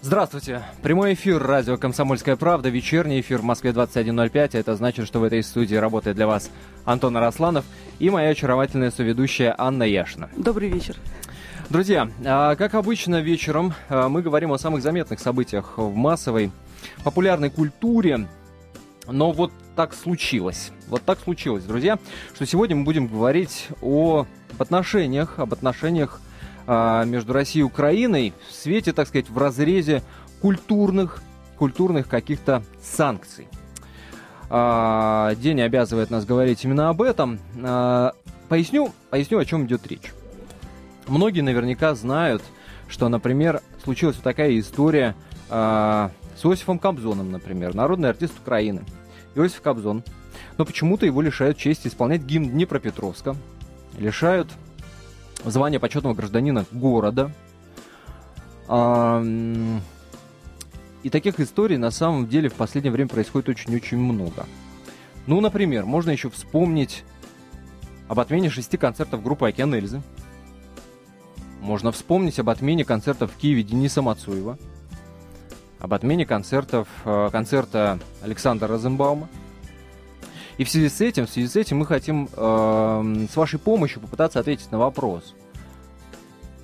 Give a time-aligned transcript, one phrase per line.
[0.00, 0.62] Здравствуйте.
[0.80, 4.56] Прямой эфир радио «Комсомольская правда», вечерний эфир в Москве 21.05.
[4.56, 6.50] Это значит, что в этой студии работает для вас
[6.84, 7.64] Антон Арасланов
[7.98, 10.30] и моя очаровательная соведущая Анна Яшина.
[10.36, 10.94] Добрый вечер.
[11.68, 16.52] Друзья, а, как обычно вечером а, мы говорим о самых заметных событиях в массовой
[17.02, 18.28] популярной культуре.
[19.08, 20.70] Но вот так случилось.
[20.86, 21.98] Вот так случилось, друзья,
[22.36, 24.26] что сегодня мы будем говорить о
[24.58, 26.20] об отношениях, об отношениях
[26.68, 30.02] между Россией и Украиной в свете, так сказать, в разрезе
[30.42, 31.22] культурных,
[31.56, 33.48] культурных каких-то санкций.
[34.50, 37.38] А, день обязывает нас говорить именно об этом.
[37.62, 38.12] А,
[38.48, 40.12] поясню, поясню, о чем идет речь.
[41.06, 42.42] Многие наверняка знают,
[42.88, 45.14] что, например, случилась вот такая история
[45.48, 48.84] с Иосифом Кобзоном, например, народный артист Украины.
[49.34, 50.04] Иосиф Кобзон.
[50.58, 53.34] Но почему-то его лишают чести исполнять гимн Днепропетровска,
[53.96, 54.48] лишают
[55.44, 57.32] звание почетного гражданина города.
[61.02, 64.46] И таких историй на самом деле в последнее время происходит очень-очень много.
[65.26, 67.04] Ну, например, можно еще вспомнить
[68.08, 70.02] об отмене шести концертов группы «Океан Эльзы».
[71.60, 74.58] Можно вспомнить об отмене концертов в Киеве Дениса Мацуева.
[75.78, 79.28] Об отмене концертов, э, концерта Александра Розенбаума.
[80.58, 84.00] И в связи с этим, в связи с этим мы хотим э, с вашей помощью
[84.00, 85.34] попытаться ответить на вопрос.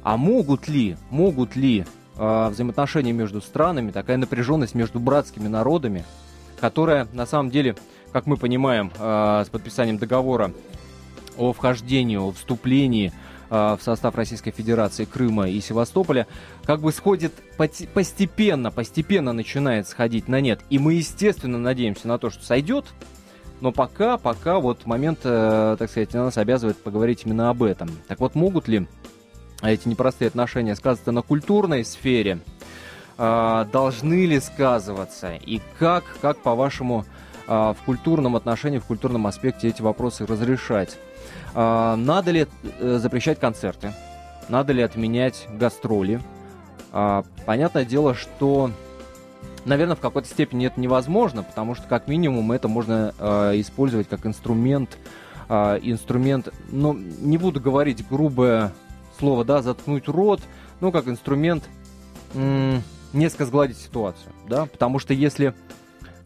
[0.02, 1.86] А могут ли, могут ли
[2.18, 6.04] э, взаимоотношения между странами, такая напряженность между братскими народами,
[6.60, 7.76] которая на самом деле,
[8.12, 10.52] как мы понимаем, э, с подписанием договора
[11.38, 13.12] о вхождении, о вступлении
[13.50, 16.26] в состав Российской Федерации Крыма и Севастополя,
[16.64, 20.60] как бы сходит постепенно, постепенно начинает сходить на нет.
[20.70, 22.86] И мы, естественно, надеемся на то, что сойдет,
[23.60, 27.90] но пока, пока вот момент, э, так сказать, нас обязывает поговорить именно об этом.
[28.08, 28.86] Так вот, могут ли
[29.62, 32.40] эти непростые отношения сказываться на культурной сфере?
[33.16, 35.34] Э, должны ли сказываться?
[35.34, 37.04] И как, как по-вашему,
[37.46, 40.98] э, в культурном отношении, в культурном аспекте эти вопросы разрешать?
[41.54, 42.46] Э, надо ли
[42.80, 43.92] э, запрещать концерты?
[44.48, 46.20] Надо ли отменять гастроли?
[47.44, 48.70] Понятное дело, что
[49.64, 54.26] наверное, в какой-то степени это невозможно, потому что, как минимум, это можно э, использовать как
[54.26, 54.98] инструмент,
[55.48, 58.72] э, инструмент, ну, не буду говорить грубое
[59.18, 60.40] слово, да, заткнуть рот,
[60.80, 61.64] ну, как инструмент
[62.34, 62.82] м-
[63.12, 65.54] несколько сгладить ситуацию, да, потому что если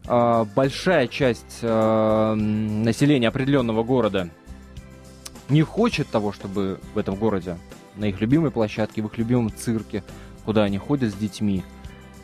[0.07, 4.29] э, большая часть э, населения определенного города
[5.49, 7.57] не хочет того, чтобы в этом городе,
[7.95, 10.03] на их любимой площадке, в их любимом цирке,
[10.45, 11.63] куда они ходят с детьми,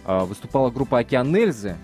[0.06, 1.76] выступала группа «Океан Эльзы»,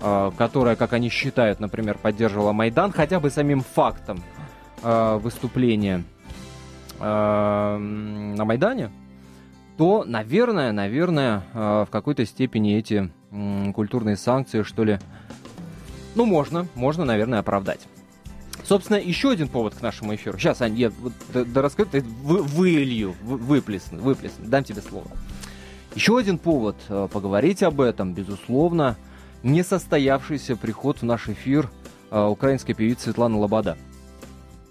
[0.00, 4.22] а, которая, как они считают, например, поддерживала Майдан, хотя бы самим фактом
[4.82, 6.04] а, выступления
[6.98, 8.90] на Майдане,
[9.76, 13.10] то, наверное, наверное, в какой-то степени эти
[13.74, 15.00] культурные санкции, что ли,
[16.14, 17.80] ну, можно, можно, наверное, оправдать.
[18.62, 20.38] Собственно, еще один повод к нашему эфиру.
[20.38, 24.80] Сейчас, Ань, я вот, да, да расскажу, ты вы, вылью, вы, выплесну, выплесну, дам тебе
[24.80, 25.08] слово.
[25.94, 28.96] Еще один повод э, поговорить об этом, безусловно,
[29.42, 31.68] несостоявшийся приход в наш эфир
[32.10, 33.76] э, украинской певицы Светланы Лобода.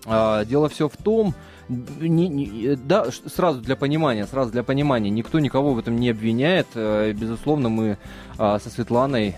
[0.07, 1.35] А, дело все в том,
[1.69, 6.67] не, не, да, сразу для понимания, сразу для понимания, никто никого в этом не обвиняет.
[6.73, 7.97] Э, безусловно, мы
[8.37, 9.35] со Светланой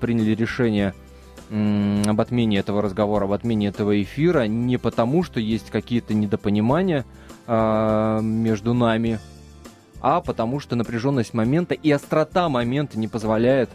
[0.00, 0.94] приняли решение
[1.50, 7.04] об отмене этого разговора, об отмене этого эфира не потому, что есть какие-то недопонимания
[7.48, 9.18] между нами,
[10.00, 13.70] а потому что напряженность момента и острота момента не позволяет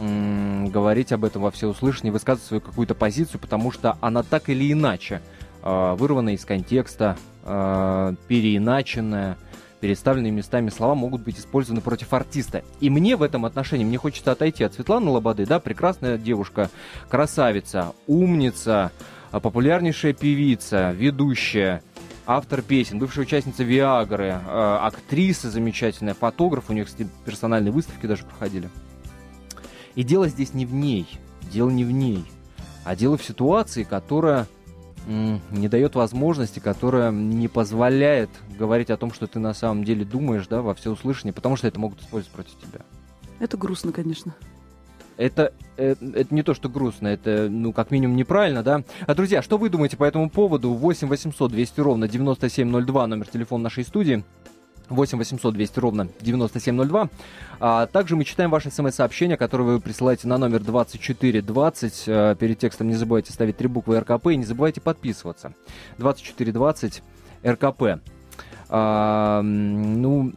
[0.00, 4.72] м- говорить об этом во всеуслышание, высказывать свою какую-то позицию, потому что она так или
[4.72, 5.22] иначе
[5.62, 9.36] э, вырвана из контекста, э, переиначенная,
[9.80, 12.62] переставленные местами слова могут быть использованы против артиста.
[12.80, 16.70] И мне в этом отношении, мне хочется отойти от Светланы Лободы, да, прекрасная девушка,
[17.08, 18.90] красавица, умница,
[19.30, 21.82] популярнейшая певица, ведущая–
[22.26, 28.24] автор песен, бывшая участница Виагры, э, актриса замечательная, фотограф, у нее, кстати, персональные выставки даже
[28.24, 28.68] проходили.
[29.94, 31.06] И дело здесь не в ней,
[31.52, 32.24] дело не в ней,
[32.84, 34.46] а дело в ситуации, которая
[35.06, 38.28] не дает возможности, которая не позволяет
[38.58, 41.78] говорить о том, что ты на самом деле думаешь, да, во всеуслышание, потому что это
[41.78, 42.80] могут использовать против тебя.
[43.38, 44.34] Это грустно, конечно
[45.16, 48.82] это, это, это не то, что грустно, это, ну, как минимум, неправильно, да?
[49.06, 50.72] А, друзья, что вы думаете по этому поводу?
[50.72, 54.24] 8 800 200 ровно 9702, номер телефона нашей студии.
[54.88, 57.08] 8 800 200 ровно 9702.
[57.58, 62.04] А также мы читаем ваши смс-сообщения, которые вы присылаете на номер 2420.
[62.08, 65.54] А, перед текстом не забывайте ставить три буквы РКП и не забывайте подписываться.
[65.98, 67.02] 2420
[67.44, 68.00] РКП.
[68.68, 70.32] А, ну,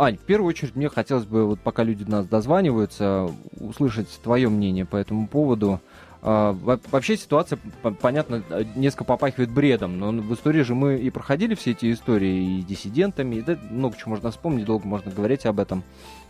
[0.00, 3.28] Ань, в первую очередь мне хотелось бы, вот пока люди нас дозваниваются,
[3.58, 5.80] услышать твое мнение по этому поводу.
[6.22, 6.52] А,
[6.92, 7.58] вообще ситуация,
[8.00, 8.44] понятно,
[8.76, 13.36] несколько попахивает бредом, но в истории же мы и проходили все эти истории и диссидентами,
[13.36, 15.82] и да, много чего можно вспомнить, долго можно говорить об этом.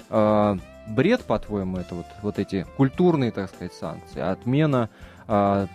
[0.09, 0.57] А,
[0.89, 4.89] бред, по-твоему, это вот, вот эти культурные, так сказать, санкции, отмена
[5.27, 5.67] а,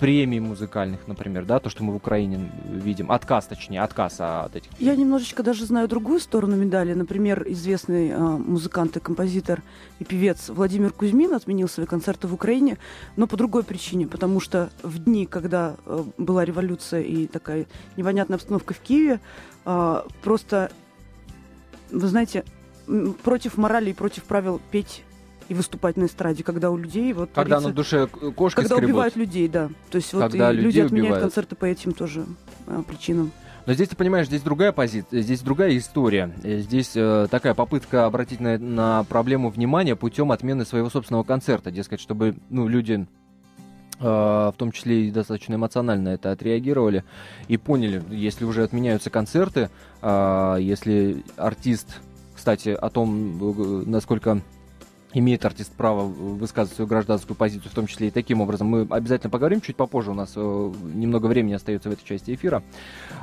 [0.00, 4.70] премий музыкальных, например, да, то, что мы в Украине видим, отказ, точнее, отказ от этих.
[4.78, 6.94] Я немножечко даже знаю другую сторону медали.
[6.94, 9.62] Например, известный э, музыкант и композитор
[9.98, 12.78] и певец Владимир Кузьмин отменил свои концерты в Украине,
[13.16, 18.36] но по другой причине, потому что в дни, когда э, была революция и такая непонятная
[18.36, 19.20] обстановка в Киеве,
[19.66, 20.72] э, просто,
[21.90, 22.44] вы знаете,
[23.22, 25.04] против морали и против правил петь
[25.50, 27.68] и выступать на эстраде, когда у людей вот когда творится...
[27.68, 28.90] на душе кошки когда скребут.
[28.90, 31.22] убивают людей, да, то есть вот когда и люди отменяют убивают.
[31.24, 32.24] концерты по этим тоже
[32.68, 33.32] а, причинам.
[33.66, 36.32] Но здесь, ты понимаешь, здесь другая позиция, здесь другая история.
[36.42, 41.70] Здесь э, такая попытка обратить на, на проблему внимания путем отмены своего собственного концерта.
[41.70, 43.06] Дескать, чтобы ну, люди
[43.98, 47.04] э, в том числе и достаточно эмоционально это отреагировали
[47.48, 49.68] и поняли, если уже отменяются концерты,
[50.00, 52.00] э, если артист,
[52.34, 54.40] кстати, о том, э, насколько
[55.12, 58.68] имеет артист право высказывать свою гражданскую позицию, в том числе и таким образом.
[58.68, 62.62] Мы обязательно поговорим чуть попозже, у нас э, немного времени остается в этой части эфира.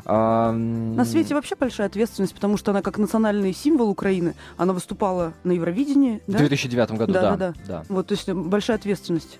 [0.05, 5.51] На свете вообще большая ответственность, потому что она как национальный символ Украины, она выступала на
[5.51, 6.21] Евровидении.
[6.27, 6.37] Да?
[6.37, 7.21] В 2009 году, да.
[7.21, 7.83] Да, да, да.
[7.89, 9.39] Вот, то есть большая ответственность.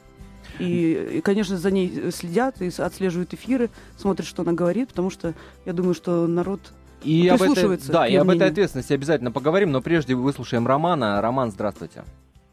[0.60, 5.34] И, и, конечно, за ней следят и отслеживают эфиры, смотрят, что она говорит, потому что
[5.66, 6.62] я думаю, что народ
[7.04, 11.22] и об этой, да, и об этой ответственности обязательно поговорим, но прежде выслушаем Романа.
[11.22, 12.04] Роман, здравствуйте.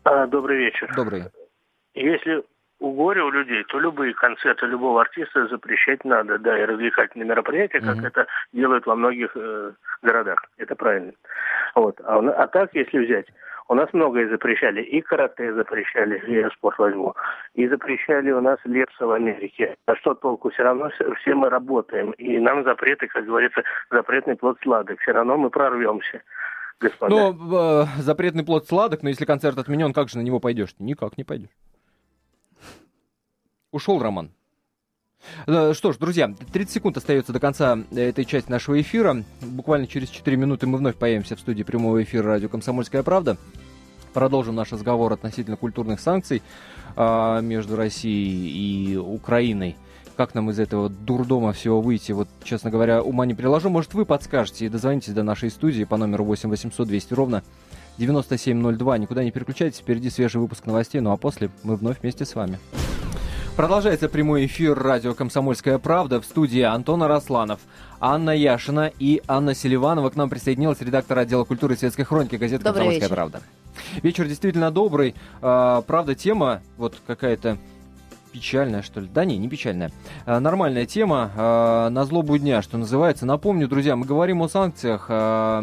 [0.05, 0.91] А, добрый вечер.
[0.95, 1.25] Добрый.
[1.95, 2.45] Если
[2.81, 7.81] у горя у людей, то любые концерты любого артиста запрещать надо, да, и развлекательные мероприятия,
[7.81, 8.07] как mm-hmm.
[8.09, 9.73] это делают во многих э,
[10.03, 10.45] городах.
[10.59, 11.13] Это правильно.
[11.75, 12.01] Вот.
[12.05, 13.27] А, а так, если взять,
[13.69, 14.83] у нас многое запрещали.
[14.83, 17.15] И карате запрещали, я спорт возьму.
[17.55, 19.77] И запрещали у нас лепса в Америке.
[19.87, 20.51] А что толку?
[20.51, 20.91] Все равно
[21.21, 22.11] все мы работаем.
[22.13, 25.01] И нам запреты, как говорится, запретный плод сладок.
[25.01, 26.21] Все равно мы прорвемся
[26.81, 27.15] господа.
[27.15, 30.75] Но э, запретный плод сладок, но если концерт отменен, как же на него пойдешь?
[30.79, 31.51] Никак не пойдешь.
[33.71, 34.31] Ушел Роман.
[35.47, 39.25] Э, что ж, друзья, 30 секунд остается до конца этой части нашего эфира.
[39.41, 43.37] Буквально через 4 минуты мы вновь появимся в студии прямого эфира радио «Комсомольская правда».
[44.13, 46.43] Продолжим наш разговор относительно культурных санкций
[46.97, 49.77] э, между Россией и Украиной
[50.17, 53.71] как нам из этого дурдома всего выйти, вот, честно говоря, ума не приложу.
[53.71, 57.43] Может, вы подскажете и дозвонитесь до нашей студии по номеру 8 800 200 ровно
[57.99, 58.99] 9702.
[58.99, 62.59] Никуда не переключайтесь, впереди свежий выпуск новостей, ну а после мы вновь вместе с вами.
[63.57, 67.61] Продолжается прямой эфир радио «Комсомольская правда» в студии Антона Росланов,
[68.01, 70.11] Анна Яшина и Анна Селиванова.
[70.11, 73.15] К нам присоединилась редактор отдела культуры и светской хроники газеты Добрый «Комсомольская вечер.
[73.15, 73.43] правда».
[74.03, 75.15] Вечер действительно добрый.
[75.41, 77.59] А, правда, тема вот какая-то
[78.35, 79.07] печальная, что ли?
[79.07, 79.93] Да не, не печальная.
[80.27, 81.31] А, нормальная тема.
[81.37, 83.27] А, на злобу дня, что называется.
[83.27, 85.63] Напомню, друзья, мы говорим о санкциях а,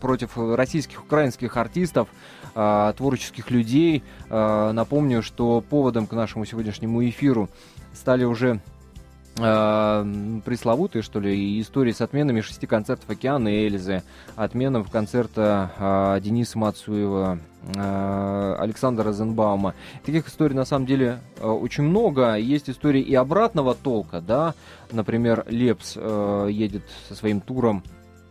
[0.00, 2.08] против российских, украинских артистов,
[2.54, 4.04] а, творческих людей.
[4.28, 7.48] А, напомню, что поводом к нашему сегодняшнему эфиру
[7.94, 8.60] стали уже
[9.36, 14.02] э, пресловутые, что ли, истории с отменами шести концертов «Океана» и «Эльзы»,
[14.36, 17.38] отменов концерта э, Дениса Мацуева,
[17.74, 19.74] э, Александра Розенбаума.
[20.04, 22.34] Таких историй, на самом деле, э, очень много.
[22.34, 24.54] Есть истории и обратного толка, да,
[24.92, 27.82] например, Лепс э, едет со своим туром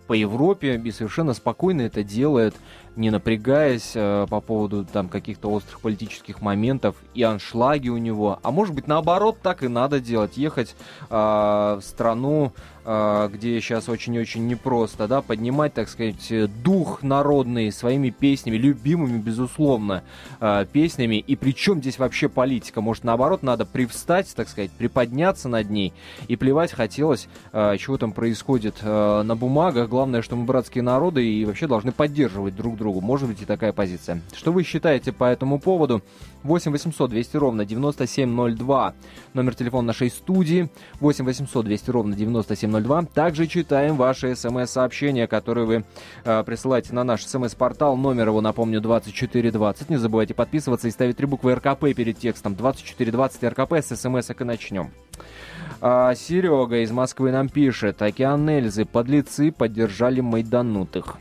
[0.07, 2.55] по Европе и совершенно спокойно это делает
[2.95, 8.39] не напрягаясь э, по поводу там каких-то острых политических моментов и аншлаги у него.
[8.43, 10.75] А может быть наоборот так и надо делать, ехать
[11.09, 12.53] э, в страну,
[12.85, 16.31] э, где сейчас очень-очень непросто, да, поднимать, так сказать,
[16.63, 20.03] дух народный своими песнями, любимыми, безусловно,
[20.39, 21.15] э, песнями.
[21.15, 22.81] И причем здесь вообще политика?
[22.81, 25.93] Может наоборот надо привстать, так сказать, приподняться над ней
[26.27, 29.89] и плевать хотелось, э, чего там происходит э, на бумагах.
[29.89, 33.01] Главное, что мы братские народы и вообще должны поддерживать друг друга другу.
[33.01, 34.21] Может быть и такая позиция.
[34.35, 36.03] Что вы считаете по этому поводу?
[36.43, 38.93] 8 800 200 ровно 9702.
[39.33, 43.05] Номер телефона нашей студии 8 800 200 ровно 9702.
[43.13, 45.85] Также читаем ваши смс-сообщения, которые вы
[46.25, 47.95] э, присылаете на наш смс-портал.
[47.95, 49.89] Номер его, напомню, 2420.
[49.89, 52.55] Не забывайте подписываться и ставить три буквы РКП перед текстом.
[52.55, 54.91] 2420 РКП с смс и начнем.
[55.79, 58.01] А, Серега из Москвы нам пишет.
[58.01, 58.85] Океан Эльзы.
[58.85, 61.17] Подлецы поддержали майданутых.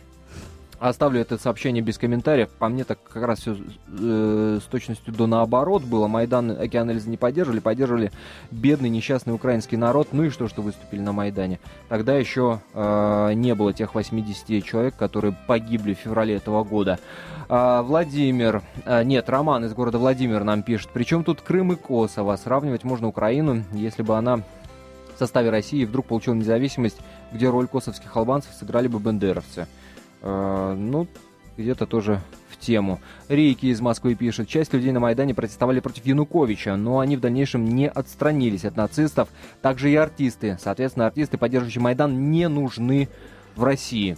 [0.83, 2.49] Оставлю это сообщение без комментариев.
[2.59, 3.57] По мне так как раз все
[4.01, 6.09] э, с точностью до наоборот было.
[6.09, 8.11] Майдан Океан Эльзы не поддерживали, поддерживали
[8.51, 10.09] бедный несчастный украинский народ.
[10.11, 11.61] Ну и что, что выступили на Майдане.
[11.89, 16.99] Тогда еще э, не было тех 80 человек, которые погибли в феврале этого года.
[17.49, 20.91] А, Владимир, а, нет, Роман из города Владимир нам пишет.
[20.93, 22.35] Причем тут Крым и Косово.
[22.35, 24.39] Сравнивать можно Украину, если бы она
[25.15, 26.99] в составе России вдруг получила независимость,
[27.31, 29.69] где роль косовских албанцев сыграли бы бендеровцы.
[30.23, 31.09] А, ну,
[31.57, 33.00] где-то тоже в тему.
[33.29, 37.64] Рейки из Москвы пишет, часть людей на Майдане протестовали против Януковича, но они в дальнейшем
[37.64, 39.29] не отстранились от нацистов.
[39.61, 40.57] Также и артисты.
[40.61, 43.09] Соответственно, артисты, поддерживающие Майдан, не нужны
[43.57, 44.17] в России.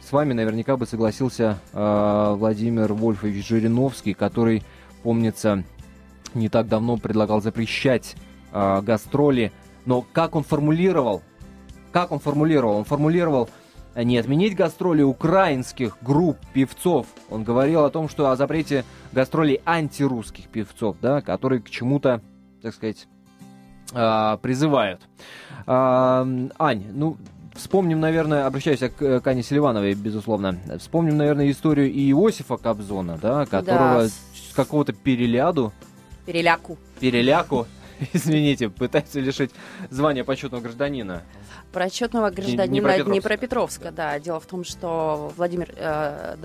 [0.00, 4.62] С вами наверняка бы согласился э, Владимир Вольфович Жириновский, который,
[5.02, 5.64] помнится,
[6.34, 8.14] не так давно предлагал запрещать
[8.52, 9.52] э, гастроли.
[9.84, 11.22] Но как он формулировал?
[11.92, 12.76] Как он формулировал?
[12.76, 13.50] Он формулировал
[14.04, 17.06] не отменить гастроли украинских групп певцов.
[17.30, 22.20] Он говорил о том, что о запрете гастролей антирусских певцов, да, которые к чему-то,
[22.62, 23.08] так сказать,
[23.92, 25.00] э, призывают.
[25.66, 27.16] Э, Ань, ну,
[27.56, 30.58] Вспомним, наверное, обращаюсь к, к Ане Селивановой, безусловно.
[30.78, 34.08] Вспомним, наверное, историю и Иосифа Кобзона, да, которого да.
[34.08, 35.72] с какого-то переляду...
[36.26, 36.76] Переляку.
[37.00, 37.66] Переляку,
[38.12, 39.50] извините, пытаются лишить
[39.90, 41.22] звания почетного гражданина.
[41.72, 44.18] Почетного гражданина Днепропетровска, да.
[44.18, 46.36] Дело в том, что Владимир э,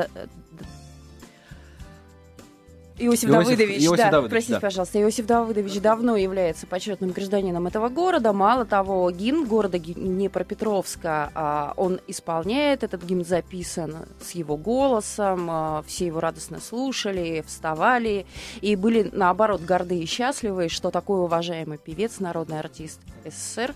[3.05, 4.59] Иосиф, Иосиф Давыдович, Иосиф да, Давыдович, простите, да.
[4.59, 8.33] пожалуйста, Иосиф Давыдович давно является почетным гражданином этого города.
[8.33, 15.83] Мало того, гимн города Днепропетровска, а, он исполняет, этот гимн записан с его голосом, а,
[15.87, 18.25] все его радостно слушали, вставали
[18.61, 23.73] и были, наоборот, горды и счастливы, что такой уважаемый певец, народный артист СССР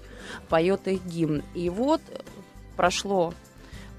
[0.50, 1.44] поет их гимн.
[1.54, 2.02] И вот
[2.76, 3.34] прошло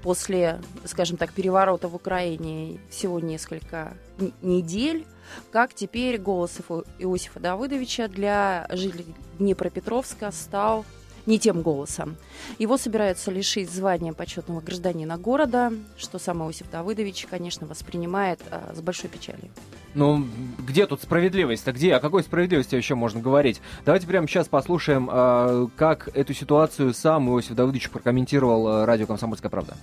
[0.03, 3.93] после, скажем так, переворота в Украине всего несколько
[4.41, 5.05] недель,
[5.51, 6.57] как теперь голос
[6.99, 10.85] Иосифа Давыдовича для жителей Днепропетровска стал
[11.27, 12.15] не тем голосом.
[12.57, 18.81] Его собираются лишить звания почетного гражданина города, что сам Иосиф Давыдович, конечно, воспринимает а, с
[18.81, 19.51] большой печалью.
[19.93, 20.25] Ну,
[20.59, 21.71] где тут справедливость-то?
[21.73, 21.95] Где?
[21.95, 23.61] О какой справедливости еще можно говорить?
[23.85, 29.49] Давайте прямо сейчас послушаем, э, как эту ситуацию сам Иосиф Давыдович прокомментировал э, радио «Комсомольская
[29.49, 29.75] правда».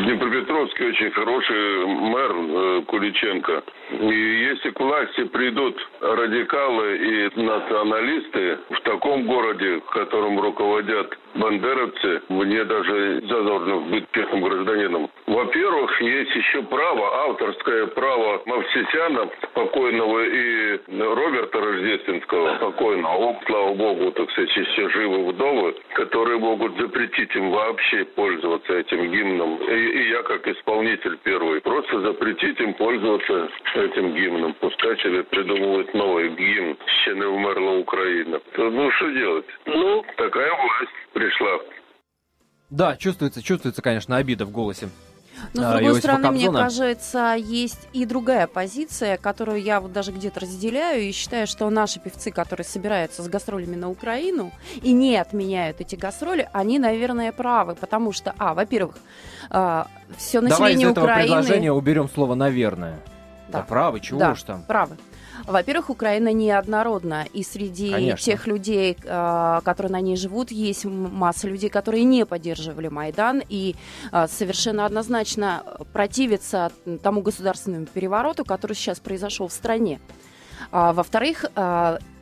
[0.00, 3.62] В Днепропетровске очень хороший мэр э, Куличенко.
[4.00, 4.14] И
[4.48, 13.20] если к власти придут радикалы и националисты в таком городе, которым руководят бандеровцы, мне даже
[13.26, 15.10] зазорно быть первым гражданином.
[15.26, 24.30] Во-первых, есть еще право, авторское право Мавсисяна, покойного и Роберта Рождественского, покойного, слава богу, так
[24.30, 29.56] сказать, все живы вдовы, которые могут запретить им вообще пользоваться этим гимном.
[29.56, 34.54] И, и я, как исполнитель первый, просто запретить им пользоваться этим гимном.
[34.60, 38.40] Пускай себе придумывают новый гимн «Ще не умерла Украина».
[38.56, 39.46] Ну, что делать?
[39.66, 41.58] Ну, такая власть пришла.
[42.70, 44.88] Да, чувствуется, чувствуется, конечно, обида в голосе.
[45.54, 46.50] Но, с а, другой Иосифа стороны, Кобзона.
[46.50, 51.68] мне кажется, есть и другая позиция, которую я вот даже где-то разделяю и считаю, что
[51.70, 57.32] наши певцы, которые собираются с гастролями на Украину и не отменяют эти гастроли, они, наверное,
[57.32, 58.96] правы, потому что, а, во-первых,
[59.50, 59.84] э,
[60.16, 61.28] все население Давай из этого Украины...
[61.28, 63.00] предложения уберем слово «наверное».
[63.48, 64.62] Да, да правы, чего да, уж там.
[64.62, 64.96] правы.
[65.46, 68.24] Во-первых, Украина неоднородна, и среди Конечно.
[68.24, 73.76] тех людей, а, которые на ней живут, есть масса людей, которые не поддерживали Майдан и
[74.12, 80.00] а, совершенно однозначно противятся тому государственному перевороту, который сейчас произошел в стране.
[80.72, 81.44] А, во-вторых,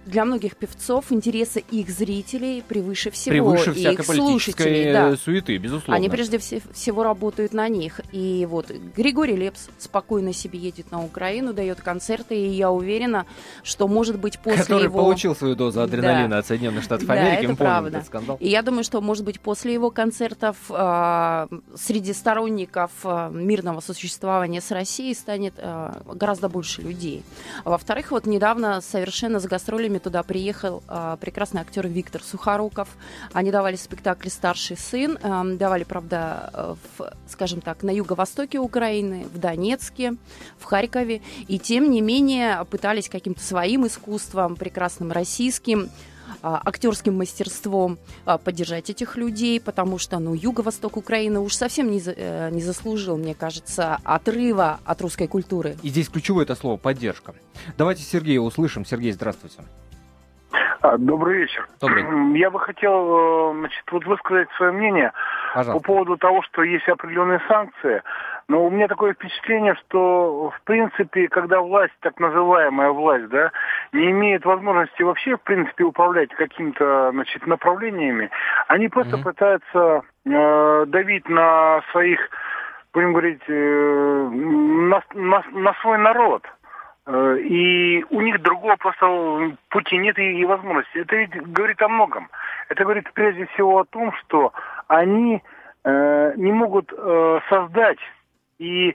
[0.08, 3.32] для многих певцов интересы их зрителей превыше всего.
[3.32, 5.16] Превыше и их слушателей, да.
[5.16, 5.94] суеты, безусловно.
[5.94, 8.00] Они прежде всего работают на них.
[8.12, 13.26] И вот Григорий Лепс спокойно себе едет на Украину, дает концерты, и я уверена,
[13.62, 14.98] что, может быть, после Который его...
[14.98, 16.38] получил свою дозу адреналина да.
[16.38, 18.02] от Соединенных Штатов да, Америки, это правда.
[18.06, 18.36] скандал.
[18.40, 21.46] И я думаю, что, может быть, после его концертов э,
[21.76, 27.22] среди сторонников э, мирного существования с Россией станет э, гораздо больше людей.
[27.64, 32.88] Во-вторых, вот недавно совершенно с гастролями время туда приехал э, прекрасный актер Виктор Сухоруков.
[33.32, 35.18] Они давали спектакль «Старший сын».
[35.22, 40.14] Э, давали, правда, э, в, скажем так, на юго-востоке Украины, в Донецке,
[40.58, 41.20] в Харькове.
[41.48, 45.90] И, тем не менее, пытались каким-то своим искусством, прекрасным российским,
[46.42, 47.98] актерским мастерством
[48.44, 53.34] поддержать этих людей, потому что, ну, юго-восток Украины уж совсем не, э, не заслужил, мне
[53.34, 55.76] кажется, отрыва от русской культуры.
[55.82, 57.34] И здесь ключевое это слово «поддержка».
[57.78, 58.84] Давайте Сергея услышим.
[58.84, 59.62] Сергей, здравствуйте.
[60.80, 61.66] А, добрый вечер.
[61.80, 62.04] Добрый.
[62.38, 65.12] Я бы хотел э, значит, вот высказать свое мнение
[65.52, 65.72] Пожалуйста.
[65.72, 68.02] по поводу того, что есть определенные санкции
[68.46, 73.50] Но у меня такое впечатление, что, в принципе, когда власть, так называемая власть, да,
[73.92, 78.30] не имеет возможности вообще, в принципе, управлять какими-то, значит, направлениями,
[78.68, 79.24] они просто mm-hmm.
[79.24, 82.20] пытаются э, давить на своих,
[82.94, 86.46] будем говорить, э, на, на, на свой народ.
[87.08, 90.98] Э, и у них другого просто пути нет и, и возможности.
[90.98, 92.28] Это ведь говорит о многом.
[92.68, 94.52] Это говорит прежде всего о том, что
[94.88, 95.42] они
[95.84, 97.98] э, не могут э, создать
[98.58, 98.94] и,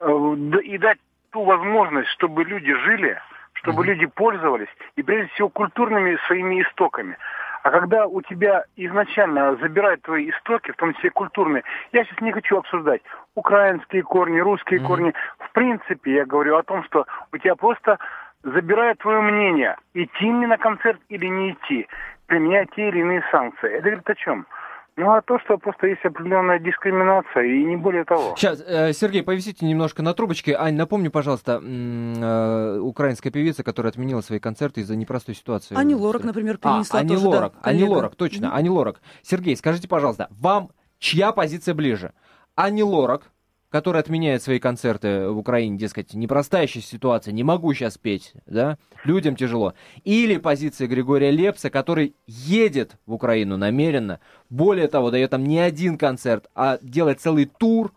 [0.00, 0.98] э, и дать
[1.30, 3.20] ту возможность, чтобы люди жили,
[3.52, 3.86] чтобы mm-hmm.
[3.86, 7.16] люди пользовались, и прежде всего культурными своими истоками.
[7.62, 12.32] А когда у тебя изначально забирают твои истоки, в том числе культурные, я сейчас не
[12.32, 13.02] хочу обсуждать
[13.34, 14.86] украинские корни, русские mm-hmm.
[14.86, 15.14] корни.
[15.38, 17.98] В принципе, я говорю о том, что у тебя просто
[18.42, 21.86] забирают твое мнение, идти мне на концерт или не идти,
[22.26, 23.70] применять те или иные санкции.
[23.70, 24.46] Это говорит о чем?
[24.96, 28.34] Ну, а то, что просто есть определенная дискриминация, и не более того.
[28.36, 30.54] Сейчас, э, Сергей, повисите немножко на трубочке.
[30.54, 35.74] Ань, напомни, пожалуйста, э, украинская певица, которая отменила свои концерты из-за непростой ситуации.
[35.74, 38.54] Ани Лорак, например, перенесла а, Ани тоже, Лорак, да, Ани Лорак, точно, mm-hmm.
[38.54, 39.00] Ани Лорак.
[39.22, 42.12] Сергей, скажите, пожалуйста, вам чья позиция ближе?
[42.54, 43.22] Ани Лорак,
[43.72, 48.78] который отменяет свои концерты в Украине, дескать, непростая сейчас ситуация, не могу сейчас петь, да,
[49.04, 49.72] людям тяжело.
[50.04, 55.96] Или позиция Григория Лепса, который едет в Украину намеренно, более того, дает там не один
[55.96, 57.92] концерт, а делает целый тур,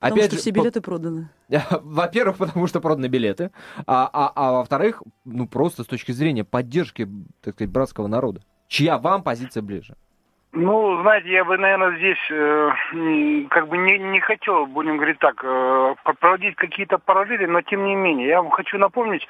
[0.00, 0.86] Потому Опять что же, все билеты по...
[0.86, 1.30] проданы.
[1.70, 3.52] Во-первых, потому что проданы билеты,
[3.86, 7.08] а, а, а во-вторых, ну просто с точки зрения поддержки,
[7.40, 8.42] так сказать, братского народа.
[8.66, 9.94] Чья вам позиция ближе?
[10.54, 12.70] Ну, знаете, я бы, наверное, здесь э,
[13.48, 17.94] как бы не, не хотел, будем говорить так, э, проводить какие-то параллели, но тем не
[17.94, 19.26] менее, я вам хочу напомнить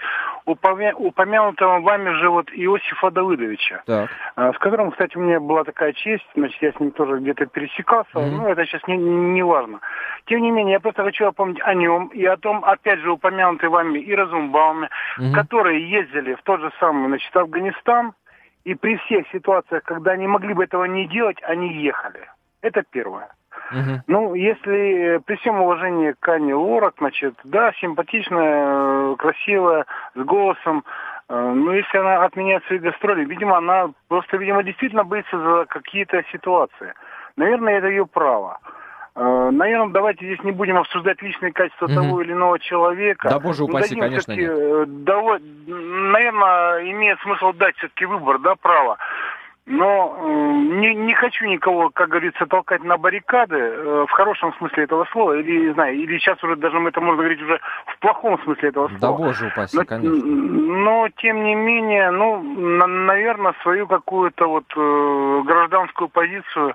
[0.46, 4.10] упомя- упомянутого вами же вот Иосифа Давыдовича, так.
[4.36, 7.46] э, с которым, кстати, у меня была такая честь, значит, я с ним тоже где-то
[7.46, 8.36] пересекался, mm-hmm.
[8.38, 9.78] но это сейчас не, не важно.
[10.26, 13.68] Тем не менее, я просто хочу напомнить о нем и о том, опять же, упомянутый
[13.68, 14.88] вами и Разумбауме,
[15.20, 15.34] mm-hmm.
[15.34, 18.14] которые ездили в тот же самый, значит, Афганистан,
[18.64, 22.28] и при всех ситуациях, когда они могли бы этого не делать, они ехали.
[22.60, 23.28] Это первое.
[24.06, 30.84] Ну, если при всем уважении к Ане Лорак, значит, да, симпатичная, красивая, с голосом,
[31.28, 36.22] э, но если она отменяет свои гастроли, видимо, она просто, видимо, действительно боится за какие-то
[36.32, 36.92] ситуации.
[37.36, 38.58] Наверное, это ее право.
[38.62, 38.81] Э,
[39.14, 41.94] Наверное, давайте здесь не будем обсуждать личные качества угу.
[41.94, 43.28] того или иного человека.
[43.28, 44.50] Да, боже упаси, конечно, нет.
[44.50, 45.40] Э, Дав...
[45.66, 48.98] Наверное, имеет смысл дать все-таки выбор, да, право.
[49.64, 50.32] Но э,
[50.80, 55.38] не, не хочу никого, как говорится, толкать на баррикады, э, в хорошем смысле этого слова,
[55.38, 58.88] или, не знаю, или сейчас уже даже это можно говорить уже в плохом смысле этого
[58.88, 59.00] слова.
[59.00, 60.18] Да боже упаси, но, конечно.
[60.18, 66.74] Но, тем не менее, ну, на, наверное, свою какую-то вот э, гражданскую позицию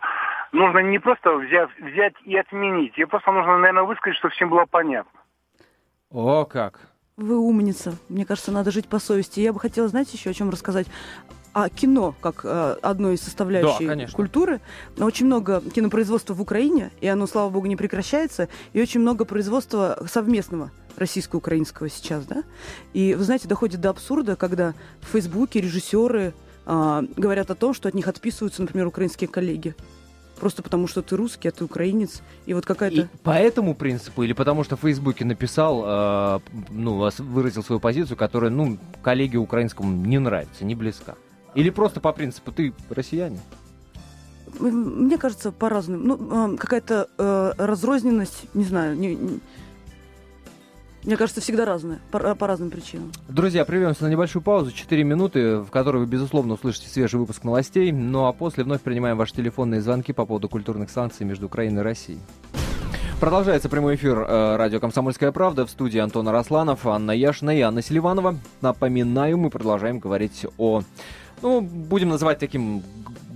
[0.52, 2.98] нужно не просто взять, взять и отменить.
[2.98, 5.20] Ее просто нужно, наверное, высказать, чтобы всем было понятно.
[6.10, 6.80] О, как!
[7.18, 7.98] Вы умница.
[8.10, 9.40] Мне кажется, надо жить по совести.
[9.40, 10.88] Я бы хотела, знаете, еще о чем рассказать
[11.58, 14.62] а кино как э, одной из составляющих да, культуры.
[14.96, 19.26] Но очень много кинопроизводства в Украине, и оно, слава богу, не прекращается, и очень много
[19.26, 22.44] производства совместного российско-украинского сейчас, да.
[22.94, 26.36] И, вы знаете, доходит до абсурда, когда в Фейсбуке режиссеры
[26.68, 29.76] э, говорят о том, что от них отписываются, например, украинские коллеги
[30.38, 33.02] просто потому что ты русский, а ты украинец, и вот какая-то...
[33.02, 38.18] И по этому принципу или потому что в Фейсбуке написал, э, ну, выразил свою позицию,
[38.18, 41.16] которая, ну, коллеге украинскому не нравится, не близка?
[41.56, 43.40] Или просто по принципу ты россиянин?
[44.60, 46.04] Мне кажется, по-разному.
[46.04, 49.40] Ну, какая-то э, разрозненность, не знаю, не, не,
[51.04, 53.12] мне кажется, всегда разное, по, по разным причинам.
[53.30, 57.92] Друзья, прервемся на небольшую паузу, 4 минуты, в которой вы, безусловно, услышите свежий выпуск новостей,
[57.92, 61.84] ну а после вновь принимаем ваши телефонные звонки по поводу культурных санкций между Украиной и
[61.84, 62.20] Россией.
[63.20, 67.82] Продолжается прямой эфир э, радио «Комсомольская правда» в студии Антона Росланов, Анна Яшина и Анна
[67.82, 68.36] Селиванова.
[68.62, 70.84] Напоминаю, мы продолжаем говорить о,
[71.42, 72.84] ну, будем называть таким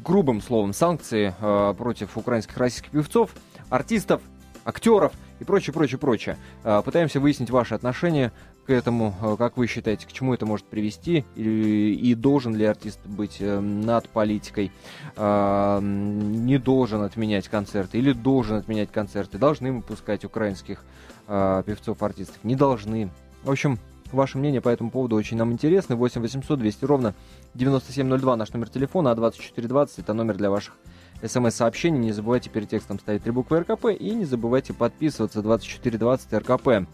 [0.06, 3.32] грубым словом, санкции э, против украинских российских певцов,
[3.70, 4.22] артистов,
[4.66, 6.38] актеров и прочее, прочее, прочее.
[6.64, 8.32] А, пытаемся выяснить ваши отношения
[8.66, 12.66] к этому, а, как вы считаете, к чему это может привести, и, и должен ли
[12.66, 14.72] артист быть э, над политикой,
[15.16, 20.84] а, не должен отменять концерты, или должен отменять концерты, должны мы пускать украинских
[21.28, 23.10] певцов, артистов, не должны.
[23.44, 23.80] В общем,
[24.12, 25.96] Ваше мнение по этому поводу очень нам интересно.
[25.96, 27.14] 8 800 200 ровно
[27.54, 30.76] 9702 наш номер телефона, а 2420 это номер для ваших
[31.24, 32.00] смс-сообщений.
[32.00, 36.88] Не забывайте перед текстом ставить три буквы РКП и не забывайте подписываться 2420 РКП.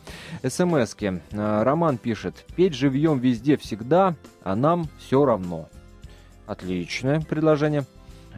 [0.48, 1.22] СМСки.
[1.34, 2.46] А, Роман пишет.
[2.56, 5.70] Петь живьем везде всегда, а нам все равно.
[6.46, 7.86] Отличное предложение.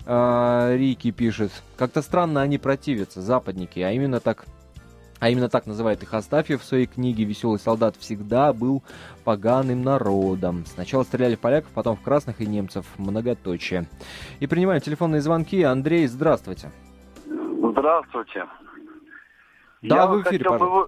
[0.05, 1.51] А, Рики пишет.
[1.77, 4.45] Как-то странно они противятся, западники, а именно так
[5.19, 8.83] а именно так называет их Астафьев в своей книге «Веселый солдат» всегда был
[9.25, 10.65] поганым народом.
[10.65, 12.85] Сначала стреляли в поляков, потом в красных и немцев.
[12.97, 13.85] Многоточие.
[14.39, 15.61] И принимаем телефонные звонки.
[15.63, 16.71] Андрей, здравствуйте.
[17.25, 18.45] Здравствуйте.
[19.81, 20.87] Да, я в эфире, бы,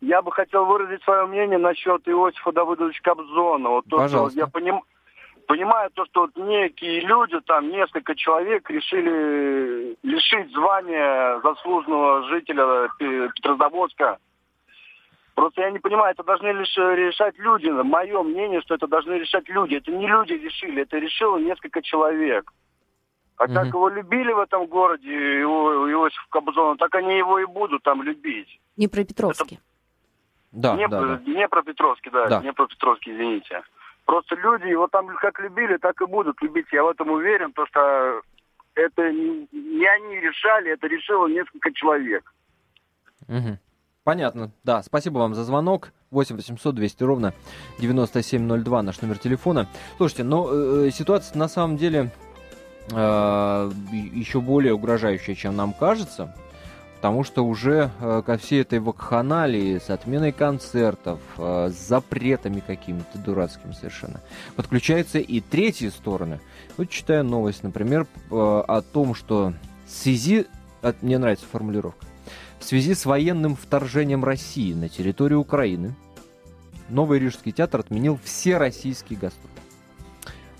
[0.00, 3.68] Я бы хотел выразить свое мнение насчет Иосифа Давыдовича Кобзона.
[3.68, 4.38] Вот то, Пожалуйста.
[4.38, 4.82] Что я поним,
[5.50, 14.18] понимаю то, что вот некие люди, там несколько человек решили лишить звания заслуженного жителя Петрозаводска.
[15.34, 17.68] Просто я не понимаю, это должны лишь решать люди.
[17.68, 19.74] Мое мнение, что это должны решать люди.
[19.74, 22.52] Это не люди решили, это решило несколько человек.
[23.36, 23.54] А угу.
[23.54, 28.02] как его любили в этом городе, его, Иосиф Кобзона, так они его и будут там
[28.02, 28.60] любить.
[28.76, 29.56] Не про Петровский.
[29.56, 29.64] Это...
[30.52, 31.20] Да, не, да, да.
[31.26, 32.40] не про Петровский, да, да.
[32.40, 33.62] не про Петровский, извините.
[34.10, 36.66] Просто люди его там как любили, так и будут любить.
[36.72, 38.22] Я в этом уверен, то что
[38.74, 42.34] это не они решали, это решило несколько человек.
[43.28, 43.58] Угу.
[44.02, 44.50] Понятно.
[44.64, 45.92] Да, спасибо вам за звонок.
[46.10, 47.34] 8 800 200 ровно
[47.78, 49.68] 9702 наш номер телефона.
[49.96, 52.10] Слушайте, но ну, э, ситуация на самом деле
[52.90, 53.70] э,
[54.12, 56.34] еще более угрожающая, чем нам кажется.
[57.00, 63.16] Потому что уже э, ко всей этой вакханалии с отменой концертов, э, с запретами какими-то
[63.16, 64.20] дурацкими совершенно,
[64.54, 66.40] подключаются и третьи стороны.
[66.76, 69.54] Вот читаю новость, например, э, о том, что
[69.86, 70.44] в связи,
[71.00, 72.04] мне нравится формулировка,
[72.58, 75.94] в связи с военным вторжением России на территорию Украины,
[76.90, 79.59] Новый Рижский театр отменил все российские гастроли.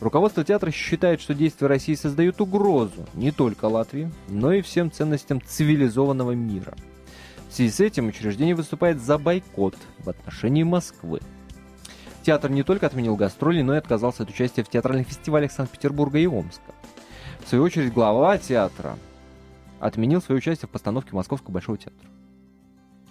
[0.00, 5.42] Руководство театра считает, что действия России создают угрозу не только Латвии, но и всем ценностям
[5.42, 6.74] цивилизованного мира.
[7.50, 11.20] В связи с этим учреждение выступает за бойкот в отношении Москвы.
[12.22, 16.26] Театр не только отменил гастроли, но и отказался от участия в театральных фестивалях Санкт-Петербурга и
[16.26, 16.72] Омска.
[17.44, 18.96] В свою очередь, глава театра
[19.80, 22.08] отменил свое участие в постановке Московского Большого театра.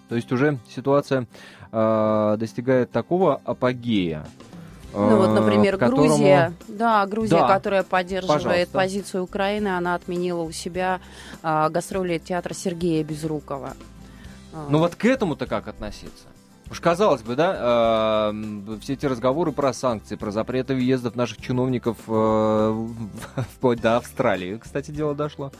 [0.08, 1.28] То есть уже ситуация
[1.72, 4.26] э, достигает такого апогея,
[4.94, 6.08] ну вот, например, которому...
[6.08, 7.48] Грузия, да, Грузия, да.
[7.48, 8.74] которая поддерживает Пожалуйста.
[8.74, 11.00] позицию Украины, она отменила у себя
[11.44, 13.74] а, гастроли театра Сергея Безрукова.
[14.70, 16.26] Ну вот к этому-то как относиться?
[16.72, 21.98] Уж казалось бы, да, э, все эти разговоры про санкции, про запреты въездов наших чиновников
[22.08, 22.88] э,
[23.56, 25.52] вплоть до Австралии, кстати, дело дошло.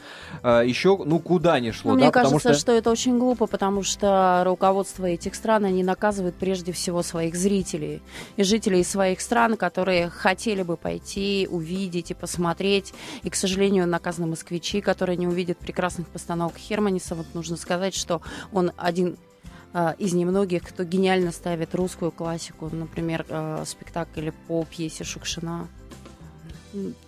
[0.44, 2.54] Э, еще, ну, куда не шло, ну, да, Мне кажется, что...
[2.54, 8.04] что это очень глупо, потому что руководство этих стран, они наказывают прежде всего своих зрителей
[8.36, 12.94] и жителей своих стран, которые хотели бы пойти, увидеть и посмотреть.
[13.24, 17.16] И, к сожалению, наказаны москвичи, которые не увидят прекрасных постановок Херманиса.
[17.16, 19.18] Вот нужно сказать, что он один
[20.00, 25.68] из немногих, кто гениально ставит русскую классику, например, э, спектакль по пьесе Шукшина.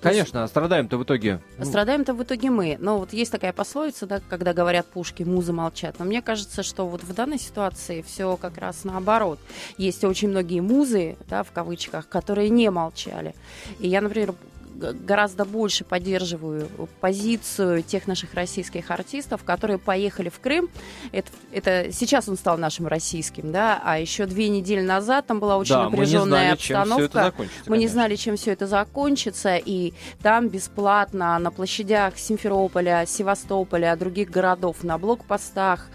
[0.02, 0.50] Конечно, есть...
[0.52, 1.40] страдаем-то в итоге.
[1.58, 1.66] Ну.
[1.66, 2.78] Страдаем-то в итоге мы.
[2.80, 5.96] Но вот есть такая пословица, да, когда говорят пушки, музы молчат.
[6.00, 9.40] Но мне кажется, что вот в данной ситуации все как раз наоборот.
[9.78, 13.36] Есть очень многие музы, да, в кавычках, которые не молчали.
[13.80, 14.34] И я, например,
[14.76, 16.68] гораздо больше поддерживаю
[17.00, 20.70] позицию тех наших российских артистов, которые поехали в Крым.
[21.12, 25.58] Это, это сейчас он стал нашим российским, да, а еще две недели назад там была
[25.58, 27.34] очень да, напряженная мы обстановка.
[27.68, 34.30] мы не знали, чем все это закончится, и там бесплатно на площадях Симферополя, Севастополя, других
[34.30, 35.88] городов, на блокпостах,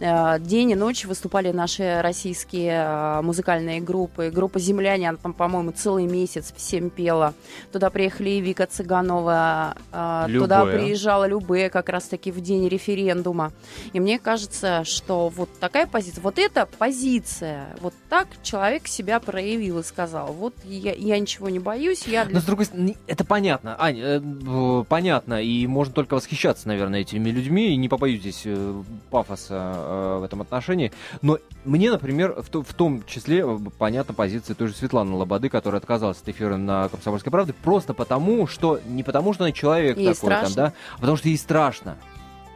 [0.00, 4.30] день и ночь выступали наши российские э, музыкальные группы.
[4.30, 7.34] Группа «Земляне», она там, по-моему, целый месяц всем пела.
[7.70, 10.40] Туда приехали и Вика Цыганова, э, Любэ.
[10.40, 13.52] туда приезжала Любе как раз-таки в день референдума.
[13.92, 19.80] И мне кажется, что вот такая позиция, вот эта позиция, вот так человек себя проявил
[19.80, 22.24] и сказал, вот я, я ничего не боюсь, я...
[22.24, 22.36] Для...
[22.36, 27.28] Но с другой стороны, это понятно, Ань, э, понятно, и можно только восхищаться, наверное, этими
[27.28, 30.92] людьми, и не побоюсь здесь э, пафоса Э, в этом отношении.
[31.20, 35.48] Но мне, например, в, то, в том числе э, понятна позиция той же Светланы Лободы,
[35.48, 38.78] которая отказалась от эфира на «Комсомольской правде», просто потому, что...
[38.86, 40.54] Не потому, что она человек ей такой, страшно.
[40.54, 41.96] там, да, а потому что ей страшно.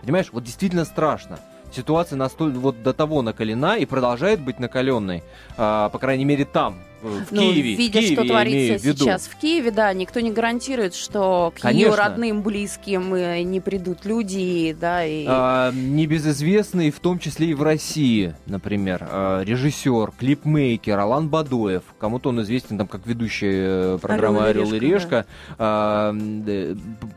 [0.03, 1.41] Понимаешь, вот действительно страшно
[1.73, 5.25] ситуация настолько вот до того накалена и продолжает быть накаленной,
[5.57, 7.75] а, по крайней мере там, в ну, Киеве.
[7.75, 11.91] Видя, Киеве, что творится сейчас в Киеве, да, никто не гарантирует, что к Конечно.
[11.91, 15.25] ее родным, близким э, не придут люди, да, и...
[15.29, 22.31] А, небезызвестный, в том числе и в России, например, а, режиссер, клипмейкер Алан Бадоев, кому-то
[22.31, 25.57] он известен там как ведущий э, программы «Орел и решка», да.
[25.59, 26.17] а,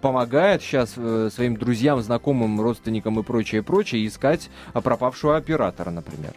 [0.02, 6.34] помогает сейчас э, своим друзьям, знакомым, родственникам и прочее, прочее искать пропавшего оператора, например.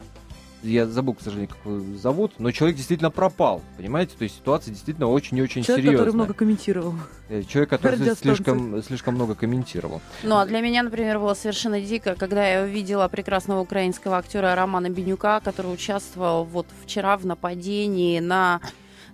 [0.62, 4.14] Я забыл, к сожалению, как его зовут, но человек действительно пропал, понимаете?
[4.16, 5.92] То есть ситуация действительно очень и очень человек, серьезная.
[5.92, 6.94] Человек, который много комментировал.
[7.29, 10.01] Э, человек, который слишком, слишком много комментировал.
[10.23, 14.90] Ну, а для меня, например, было совершенно дико, когда я увидела прекрасного украинского актера Романа
[14.90, 18.61] Бенюка, который участвовал вот вчера в нападении на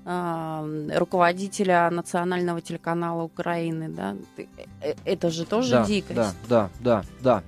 [0.05, 6.15] э, руководителя национального телеканала Украины, да, э, это же тоже да, дикость.
[6.15, 7.43] Да, да, да, да.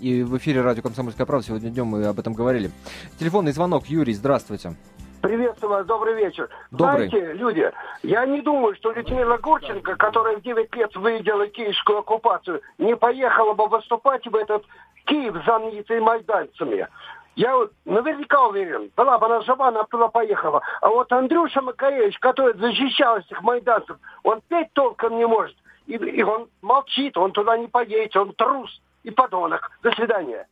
[0.00, 2.70] И в эфире радио «Комсомольская правда» сегодня днем мы об этом говорили.
[3.18, 3.84] Телефонный звонок.
[3.86, 4.74] Юрий, здравствуйте.
[5.20, 6.48] Приветствую вас, добрый вечер.
[6.70, 7.10] Добрый.
[7.10, 7.70] Знаете, люди,
[8.02, 13.52] я не думаю, что Людмила Гурченко, которая в 9 лет выиграла киевскую оккупацию, не поехала
[13.52, 14.64] бы выступать в этот
[15.04, 16.88] Киев, знаменитый майданцами.
[17.36, 20.62] Я вот наверняка уверен, была бы она жива, она туда поехала.
[20.80, 25.56] А вот Андрюша Макаревич, который защищал этих майданцев, он петь толком не может.
[25.86, 29.70] И, и он молчит, он туда не поедет, он трус и подонок.
[29.82, 30.46] До свидания.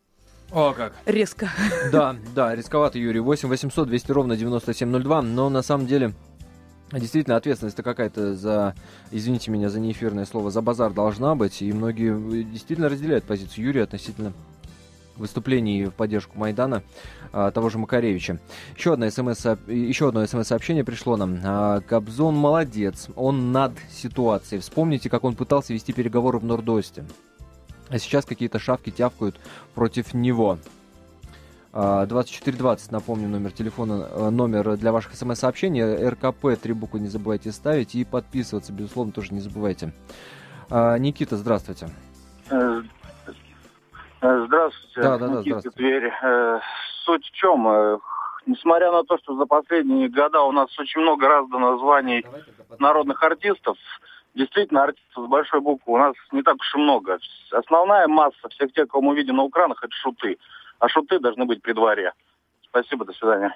[0.50, 0.94] О, как.
[1.04, 1.50] Резко.
[1.92, 3.20] Да, да, рисковато, Юрий.
[3.20, 5.22] 8 800 200 ровно 9702.
[5.22, 6.12] Но на самом деле,
[6.90, 8.74] действительно, ответственность-то какая-то за,
[9.10, 11.60] извините меня за неэфирное слово, за базар должна быть.
[11.60, 14.32] И многие действительно разделяют позицию Юрия относительно
[15.18, 16.82] выступлений в поддержку Майдана
[17.32, 18.38] а, того же Макаревича.
[18.76, 21.38] Еще, одно смс, еще одно смс-сообщение пришло нам.
[21.44, 24.60] А, Кобзон молодец, он над ситуацией.
[24.60, 27.04] Вспомните, как он пытался вести переговоры в Нордосте.
[27.90, 29.36] А сейчас какие-то шавки тявкают
[29.74, 30.58] против него.
[31.72, 36.08] 2420, а, напомню, номер телефона, э, номер для ваших смс-сообщений.
[36.08, 39.92] РКП, три буквы не забывайте ставить и подписываться, безусловно, тоже не забывайте.
[40.70, 41.88] А, Никита, здравствуйте.
[42.50, 42.82] Э,
[44.22, 45.00] э, здравствуйте.
[45.02, 45.76] Да, да, да, Никита, здравствуйте.
[45.76, 46.12] Тверь.
[47.04, 48.00] Суть в чем?
[48.46, 52.24] Несмотря на то, что за последние года у нас очень много раздано званий
[52.78, 53.76] народных артистов,
[54.38, 57.18] действительно артистов с большой буквы у нас не так уж и много.
[57.50, 60.38] Основная масса всех тех, кого мы видим на экранах, это шуты.
[60.78, 62.12] А шуты должны быть при дворе.
[62.62, 63.54] Спасибо, до свидания.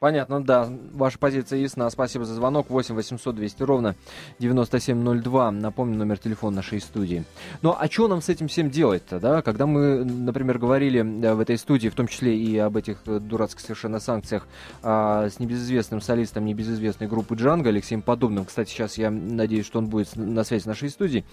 [0.00, 0.66] Понятно, да.
[0.94, 1.90] Ваша позиция ясна.
[1.90, 2.70] Спасибо за звонок.
[2.70, 3.96] 8 800 200 ровно
[4.38, 5.50] 9702.
[5.50, 7.24] Напомню, номер телефона нашей студии.
[7.60, 9.42] Ну, а что нам с этим всем делать-то, да?
[9.42, 13.60] Когда мы, например, говорили в этой студии, в том числе и об этих э, дурацких
[13.60, 14.48] совершенно санкциях
[14.82, 19.88] а, с небезызвестным солистом небезызвестной группы Джанго, Алексеем Подобным, кстати, сейчас я надеюсь, что он
[19.88, 21.26] будет на связи с нашей студией,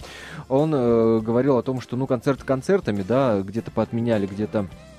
[0.49, 4.96] он э, говорил о том, что, ну, концерт концертами, да, где-то поотменяли, где-то Э,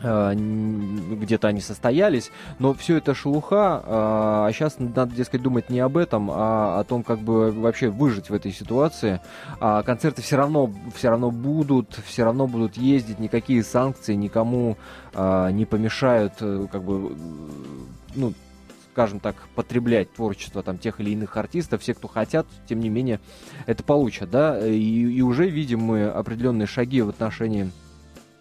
[0.00, 6.30] где-то они состоялись, но все это шелуха, а сейчас надо, дескать, думать не об этом,
[6.32, 9.20] а о том, как бы вообще выжить в этой ситуации.
[9.60, 14.76] А концерты все равно, все равно будут, все равно будут ездить, никакие санкции никому
[15.14, 17.16] а, не помешают, э, как бы,
[18.14, 18.34] ну,
[18.92, 23.20] скажем так, потреблять творчество там тех или иных артистов, все, кто хотят, тем не менее,
[23.66, 27.70] это получат, да, и, и уже видим мы определенные шаги в отношении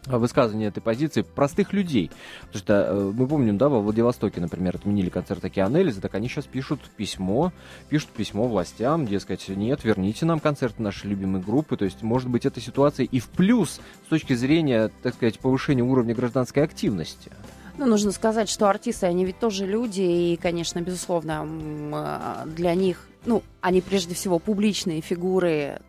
[0.08, 2.12] высказывания этой позиции простых людей.
[2.48, 6.28] Потому что э, мы помним, да, во Владивостоке, например, отменили концерт Океан Эльзы, так они
[6.28, 7.54] сейчас пишут письмо,
[7.90, 11.78] пишут письмо властям, дескать, нет, верните нам концерты нашей любимой группы.
[11.78, 15.84] То есть, может быть, эта ситуация и в плюс с точки зрения, так сказать, повышения
[15.84, 17.32] уровня гражданской активности.
[17.78, 23.08] Ну, нужно сказать, что артисты, они ведь тоже люди, и, конечно, безусловно, э, для них,
[23.26, 25.80] ну, они прежде всего публичные фигуры,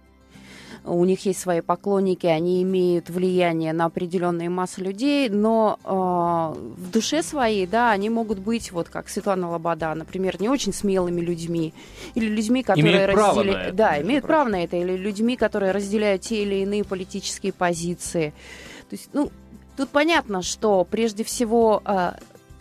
[0.85, 6.91] у них есть свои поклонники, они имеют влияние на определенные массы людей, но э, в
[6.91, 11.73] душе своей, да, они могут быть, вот как Светлана Лобода, например, не очень смелыми людьми,
[12.15, 13.75] или людьми, которые разделяют...
[13.75, 18.35] Да, имеют право на это, или людьми, которые разделяют те или иные политические позиции.
[18.91, 19.31] То есть, ну,
[19.77, 22.13] тут понятно, что прежде всего э,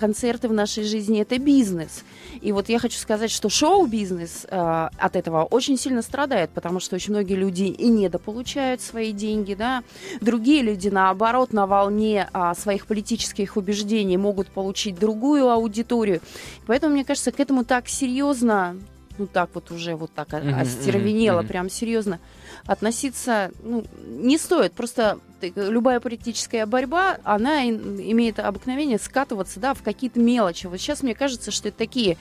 [0.04, 2.04] концерты в нашей жизни это бизнес.
[2.42, 6.98] И вот я хочу сказать, что шоу-бизнес э, от этого очень сильно страдает, потому что
[6.98, 9.82] очень многие люди и недополучают свои деньги, да.
[10.20, 16.20] Другие люди, наоборот, на волне э, своих политических убеждений могут получить другую аудиторию.
[16.68, 18.76] Поэтому, мне кажется, к этому так серьезно,
[19.18, 21.48] ну так вот уже вот так mm-hmm, остервенело, mm-hmm.
[21.48, 22.20] прям серьезно
[22.66, 24.74] относиться ну, не стоит.
[24.74, 25.20] Просто
[25.56, 30.68] любая политическая борьба, она имеет обыкновение скатываться да, в какие-то мелочи.
[30.68, 32.18] Вот сейчас мне кажется, что это такие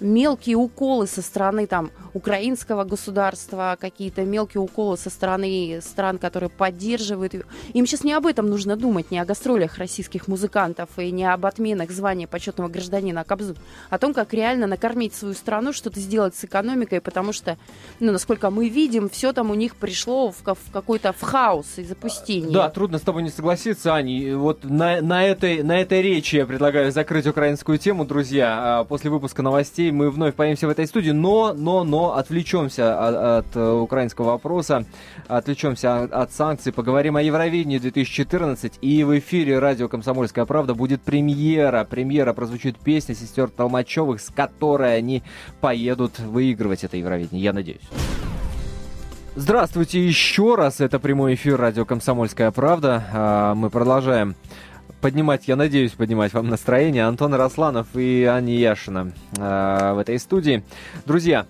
[0.00, 7.34] мелкие уколы со стороны там украинского государства, какие-то мелкие уколы со стороны стран, которые поддерживают.
[7.72, 11.46] Им сейчас не об этом нужно думать, не о гастролях российских музыкантов и не об
[11.46, 13.54] отменах звания почетного гражданина, а Кобзу,
[13.90, 17.56] о том, как реально накормить свою страну, что-то сделать с экономикой, потому что,
[18.00, 21.84] ну, насколько мы видим, все там у них пришло в, в какой-то в хаос и
[21.84, 22.50] запустение.
[22.50, 24.32] Да, трудно с тобой не согласиться, Ани.
[24.32, 28.80] Вот на, на, этой, на этой речи я предлагаю закрыть украинскую тему, друзья.
[28.80, 29.92] А после выпуска новостей новостей.
[29.92, 34.84] Мы вновь появимся в этой студии, но, но, но отвлечемся от, от э, украинского вопроса,
[35.28, 41.02] отвлечемся от, от санкций, поговорим о Евровидении 2014, и в эфире радио «Комсомольская правда» будет
[41.02, 45.22] премьера, премьера, прозвучит песня сестер Толмачевых, с которой они
[45.60, 47.88] поедут выигрывать это Евровидение, я надеюсь.
[49.36, 54.34] Здравствуйте еще раз, это прямой эфир радио «Комсомольская правда», а, мы продолжаем
[55.00, 57.04] поднимать, я надеюсь, поднимать вам настроение.
[57.04, 60.62] Антон Росланов и Аня Яшина э, в этой студии.
[61.06, 61.46] Друзья,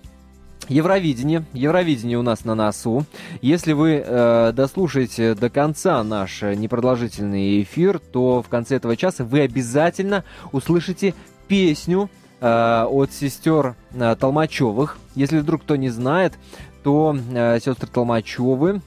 [0.68, 1.44] Евровидение.
[1.54, 3.04] Евровидение у нас на носу.
[3.40, 9.40] Если вы э, дослушаете до конца наш непродолжительный эфир, то в конце этого часа вы
[9.40, 11.14] обязательно услышите
[11.46, 14.98] песню э, от сестер э, Толмачевых.
[15.14, 16.34] Если вдруг кто не знает,
[16.82, 18.82] то э, сестры Толмачевы,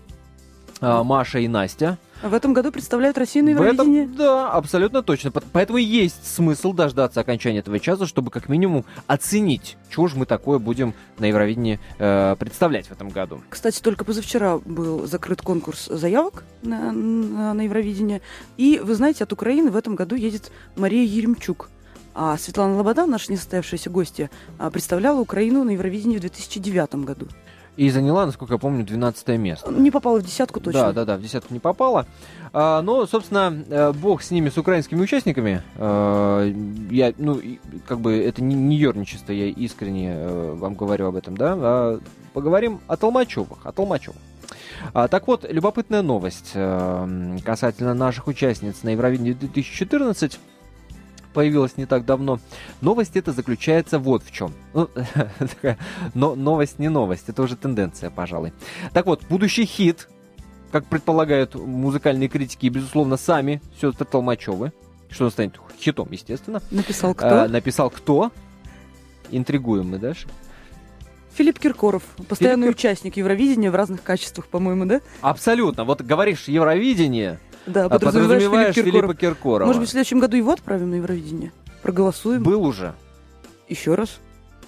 [0.82, 4.04] э, Маша и Настя– в этом году представляют Россию на Евровидении?
[4.04, 5.32] этом, да, абсолютно точно.
[5.32, 10.60] Поэтому есть смысл дождаться окончания этого часа, чтобы как минимум оценить, чего же мы такое
[10.60, 13.42] будем на Евровидении э, представлять в этом году.
[13.50, 18.22] Кстати, только позавчера был закрыт конкурс заявок на, на, на Евровидение.
[18.58, 21.70] И, вы знаете, от Украины в этом году едет Мария Еремчук.
[22.14, 27.28] А Светлана Лобода, наша несостоявшаяся гостья, а, представляла Украину на Евровидении в 2009 году.
[27.78, 29.72] И заняла, насколько я помню, 12 место.
[29.72, 30.82] Не попала в десятку точно.
[30.82, 32.06] Да, да, да, в десятку не попала.
[32.52, 35.64] А, но, собственно, э, бог с ними, с украинскими участниками.
[35.78, 36.52] А,
[36.90, 37.40] я, ну,
[37.88, 41.56] как бы это не, не ерничество, я искренне а, вам говорю об этом, да.
[41.58, 42.00] А,
[42.34, 44.20] поговорим о Толмачевых, о Толмачевых.
[44.94, 47.08] А, так вот, любопытная новость а,
[47.44, 50.40] касательно наших участниц на Евровидении 2014
[51.34, 52.40] появилась не так давно.
[52.82, 54.54] Новость эта заключается вот в чем.
[54.74, 54.90] Ну,
[56.14, 58.54] но новость не новость, это уже тенденция, пожалуй.
[58.94, 60.10] Так вот, будущий хит,
[60.72, 64.72] как предполагают музыкальные критики, и, безусловно, сами сестры Толмачевы,
[65.10, 66.62] что станет хитом, естественно.
[66.72, 67.44] Написал кто?
[67.44, 68.32] А, написал кто?
[69.30, 70.28] Интригуем мы дальше.
[71.34, 72.78] Филипп Киркоров, постоянный Филипп...
[72.78, 75.02] участник Евровидения в разных качествах, по-моему, да?
[75.22, 75.86] Абсолютно.
[75.86, 79.02] Вот говоришь Евровидение, да, а подразумеваешь, подразумеваешь Филиппа, Киркоров.
[79.02, 79.68] Филиппа Киркорова.
[79.68, 81.52] Может быть, в следующем году его отправим на Евровидение?
[81.82, 82.44] Проголосуем?
[82.44, 82.94] Был уже.
[83.68, 84.20] Еще раз?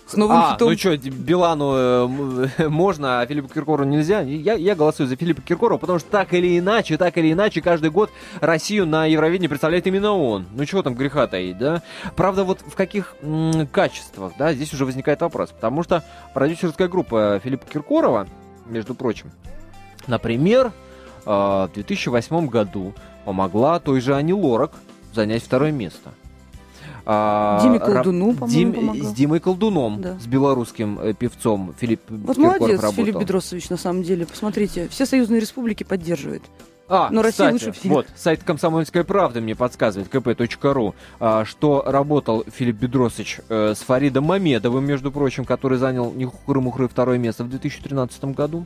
[0.06, 0.70] С новым а, хитом.
[0.70, 4.20] ну что, Билану э, можно, а Филиппу Киркорову нельзя?
[4.22, 7.90] Я, я голосую за Филиппа Киркорова, потому что так или иначе, так или иначе, каждый
[7.90, 10.46] год Россию на Евровидении представляет именно он.
[10.54, 11.82] Ну чего там греха таить, да?
[12.16, 15.52] Правда, вот в каких м- качествах, да, здесь уже возникает вопрос.
[15.52, 16.04] Потому что
[16.34, 18.28] продюсерская группа Филиппа Киркорова,
[18.68, 19.32] между прочим,
[20.06, 20.72] например, э,
[21.26, 22.94] в 2008 году
[23.26, 24.72] помогла той же Ани Лорак
[25.14, 26.12] занять второе место.
[27.06, 30.18] А, Диме Колдуну, по-моему, Дим, С Димой Колдуном, да.
[30.20, 33.04] с белорусским э, певцом Филипп Вот Киркоров молодец, работал.
[33.04, 34.26] Филипп Бедросович, на самом деле.
[34.26, 36.44] Посмотрите, все союзные республики поддерживают.
[36.90, 37.92] А, Но кстати, Россия лучше всех.
[37.92, 44.26] вот, сайт «Комсомольская правда» мне подсказывает, kp.ru, а, что работал Филипп Бедросович э, с Фаридом
[44.26, 48.66] Мамедовым, между прочим, который занял не хухры-мухры второе место в 2013 году.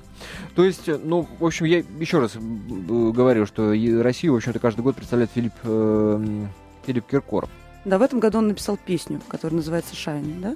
[0.56, 4.82] То есть, э, ну, в общем, я еще раз говорю, что Россию, в общем-то, каждый
[4.82, 6.46] год представляет Филипп, э,
[6.88, 7.50] Филипп Киркоров.
[7.86, 10.56] Да, в этом году он написал песню, которая называется «Shine», да?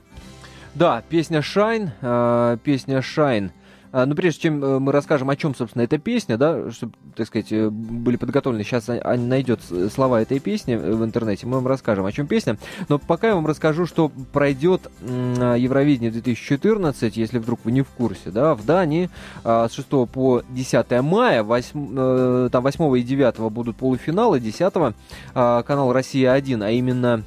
[0.73, 3.51] Да, песня э, песня «Shine»
[3.91, 6.93] А, Но ну, прежде чем э, мы расскажем, о чем, собственно, эта песня, да, чтобы,
[7.15, 9.59] так сказать, э, были подготовлены, сейчас Аня найдет
[9.93, 12.57] слова этой песни в интернете, мы вам расскажем, о чем песня.
[12.89, 18.31] Но пока я вам расскажу, что пройдет Евровидение 2014, если вдруг вы не в курсе,
[18.31, 19.09] да, в Дании
[19.43, 24.73] а, с 6 по 10 мая, 8, э, там 8 и 9 будут полуфиналы, 10
[25.33, 27.23] а, канал «Россия-1», а именно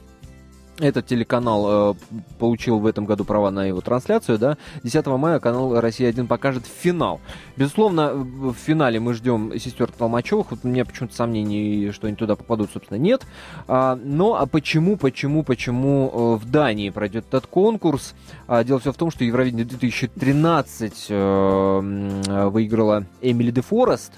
[0.78, 1.94] этот телеканал э,
[2.38, 4.58] получил в этом году права на его трансляцию, да.
[4.82, 7.20] 10 мая канал «Россия-1» покажет финал.
[7.56, 10.50] Безусловно, в финале мы ждем сестер Толмачевых.
[10.50, 13.22] Вот у меня почему-то сомнений, что они туда попадут, собственно, нет.
[13.68, 18.14] А, но а почему, почему, почему э, в Дании пройдет этот конкурс?
[18.48, 24.12] А, дело все в том, что Евровидение 2013 э, выиграла Эмили де Форест.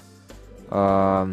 [0.69, 1.29] А,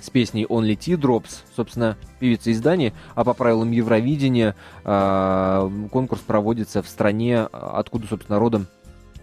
[0.00, 6.88] с песней Only Drops, собственно, певица издания, а по правилам Евровидения э, конкурс проводится в
[6.88, 8.66] стране, откуда, собственно, родом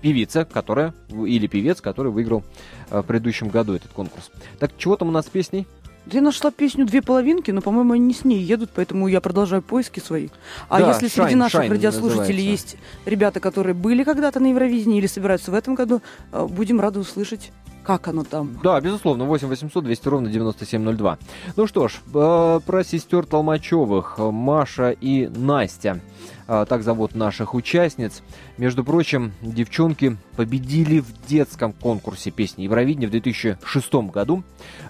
[0.01, 2.43] певица, которая, или певец, который выиграл
[2.89, 4.31] э, в предыдущем году этот конкурс.
[4.59, 5.67] Так, чего там у нас с песней?
[6.11, 9.61] Я нашла песню «Две половинки», но, по-моему, они не с ней едут, поэтому я продолжаю
[9.61, 10.29] поиски свои.
[10.69, 12.75] А да, если среди наших Shine радиослушателей называется.
[12.75, 16.99] есть ребята, которые были когда-то на Евровидении или собираются в этом году, э, будем рады
[16.99, 17.51] услышать
[17.87, 18.59] как оно там?
[18.61, 21.17] Да, безусловно, 8 800 200 ровно 9702.
[21.55, 26.01] Ну что ж, э, про сестер Толмачевых, Маша и Настя.
[26.49, 28.23] Э, так зовут наших участниц.
[28.57, 34.43] Между прочим, девчонки победили в детском конкурсе песни Евровидения в 2006 году.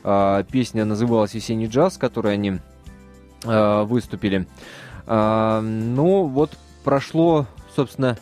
[0.04, 2.60] Э, песня называлась «Весенний джаз», в которой они
[3.44, 4.48] выступили.
[5.06, 7.46] Ну, вот прошло,
[7.76, 8.18] собственно,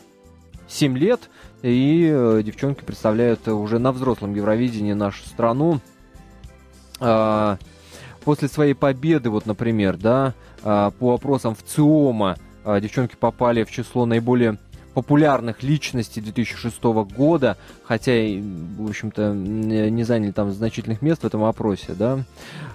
[0.68, 1.30] 7 лет,
[1.72, 5.80] и э, девчонки представляют уже на взрослом Евровидении нашу страну.
[7.00, 7.58] Э,
[8.24, 13.72] после своей победы, вот, например, да, э, по вопросам в ЦИОМа э, девчонки попали в
[13.72, 14.60] число наиболее
[14.96, 21.94] популярных личностей 2006 года, хотя, в общем-то, не заняли там значительных мест в этом опросе,
[21.94, 22.20] да.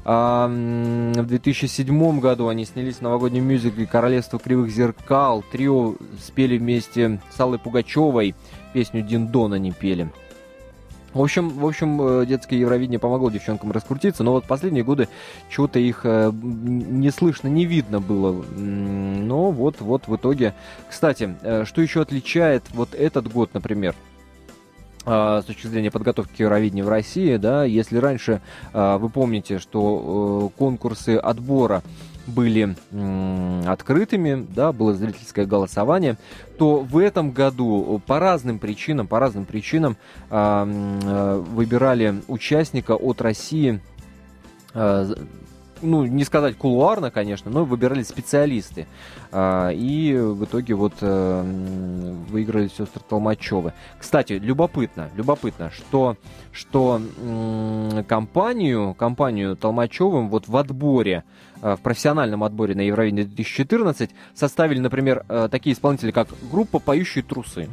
[0.05, 5.43] А, в 2007 году они снялись в новогоднем мюзикле «Королевство кривых зеркал».
[5.51, 8.34] Трио спели вместе с Аллой Пугачевой,
[8.72, 10.10] песню «Дин Дон» они пели.
[11.12, 15.08] В общем, в общем, э, детское Евровидение помогло девчонкам раскрутиться, но вот последние годы
[15.48, 18.32] чего-то их э, не слышно, не видно было.
[18.32, 20.54] Но вот, вот в итоге...
[20.88, 23.94] Кстати, э, что еще отличает вот этот год, например,
[25.02, 28.42] с точки зрения подготовки к Евровидению в России, да, если раньше
[28.74, 31.82] вы помните, что конкурсы отбора
[32.26, 32.76] были
[33.66, 36.16] открытыми, да, было зрительское голосование,
[36.58, 39.96] то в этом году по разным причинам, по разным причинам
[40.30, 43.80] э, выбирали участника от России
[44.74, 45.14] э,
[45.83, 48.87] ну, не сказать кулуарно, конечно, но выбирали специалисты.
[49.33, 51.43] А, и в итоге вот э,
[52.28, 53.72] выиграли сестры Толмачевы.
[53.99, 56.16] Кстати, любопытно, любопытно, что,
[56.53, 57.01] что
[58.09, 61.24] компанию, компанию Толмачевым вот в отборе,
[61.62, 67.24] э, в профессиональном отборе на Евровидение 2014 составили, например, э, такие исполнители, как группа «Поющие
[67.24, 67.68] трусы»,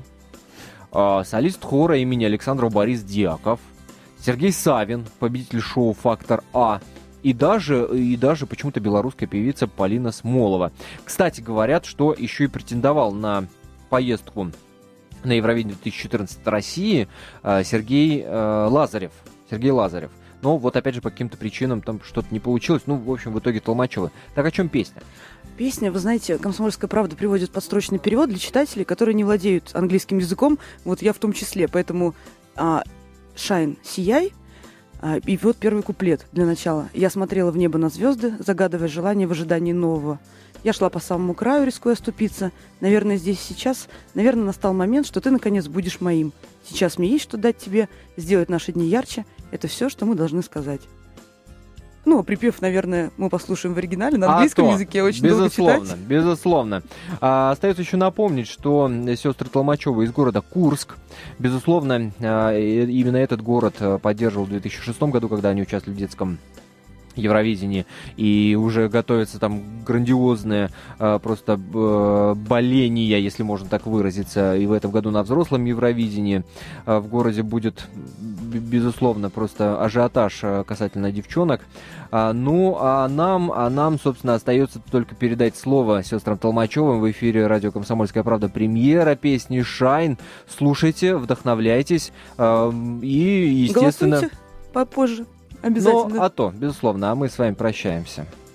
[1.25, 3.59] солист хора имени Александра Борис Диаков,
[4.19, 6.79] Сергей Савин, победитель шоу «Фактор А»,
[7.27, 10.71] и даже, и даже почему-то белорусская певица Полина Смолова.
[11.03, 13.47] Кстати, говорят, что еще и претендовал на
[13.89, 14.49] поездку
[15.25, 17.09] на Евровидение 2014 России
[17.43, 19.11] э, Сергей э, Лазарев.
[19.51, 20.09] Сергей Лазарев.
[20.41, 22.83] Но вот опять же по каким-то причинам там что-то не получилось.
[22.85, 24.09] Ну, в общем, в итоге Толмачева.
[24.33, 25.01] Так о чем песня?
[25.57, 30.59] Песня, вы знаете, «Комсомольская правда» приводит подстрочный перевод для читателей, которые не владеют английским языком.
[30.85, 31.67] Вот я в том числе.
[31.67, 32.15] Поэтому
[32.55, 32.83] а,
[33.35, 34.31] «Shine», «Сияй»,
[35.25, 36.89] и вот первый куплет для начала.
[36.93, 40.19] Я смотрела в небо на звезды, загадывая желание в ожидании нового.
[40.63, 42.51] Я шла по самому краю, рискуя оступиться.
[42.81, 46.33] Наверное, здесь сейчас, наверное, настал момент, что ты, наконец, будешь моим.
[46.67, 49.25] Сейчас мне есть что дать тебе, сделать наши дни ярче.
[49.51, 50.81] Это все, что мы должны сказать.
[52.07, 55.87] Ну, а припев, наверное, мы послушаем в оригинале, на английском а языке очень безусловно, долго
[55.87, 55.99] читать.
[56.07, 56.83] Безусловно,
[57.19, 60.95] а, Остается еще напомнить, что сестры Толмачева из города Курск,
[61.37, 66.39] безусловно, а, именно этот город а, поддерживал в 2006 году, когда они участвовали в детском
[67.17, 67.85] Евровидении,
[68.15, 74.71] и уже готовится там грандиозное э, просто э, боление, если можно так выразиться, и в
[74.71, 76.43] этом году на взрослом Евровидении
[76.85, 77.87] э, в городе будет,
[78.57, 81.61] безусловно, просто ажиотаж э, касательно девчонок.
[82.11, 87.47] А, ну, а нам, а нам, собственно, остается только передать слово сестрам Толмачевым в эфире
[87.47, 90.17] радио «Комсомольская правда» премьера песни «Шайн».
[90.47, 94.17] Слушайте, вдохновляйтесь э, и, естественно...
[94.17, 94.37] Голосуйте
[94.73, 95.25] попозже.
[95.61, 96.15] Обязательно.
[96.15, 97.11] Ну, а то, безусловно.
[97.11, 98.27] А мы с вами прощаемся.